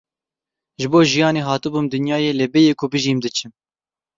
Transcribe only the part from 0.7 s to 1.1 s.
Ji bo